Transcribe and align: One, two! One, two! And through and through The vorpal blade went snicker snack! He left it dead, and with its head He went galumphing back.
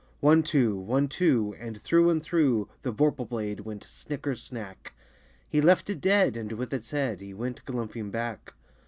One, 0.19 0.41
two! 0.41 0.75
One, 0.77 1.07
two! 1.07 1.55
And 1.59 1.79
through 1.79 2.09
and 2.09 2.23
through 2.23 2.67
The 2.81 2.91
vorpal 2.91 3.29
blade 3.29 3.59
went 3.59 3.83
snicker 3.83 4.33
snack! 4.35 4.95
He 5.47 5.61
left 5.61 5.91
it 5.91 6.01
dead, 6.01 6.35
and 6.35 6.53
with 6.53 6.73
its 6.73 6.89
head 6.89 7.21
He 7.21 7.35
went 7.35 7.63
galumphing 7.65 8.09
back. 8.09 8.55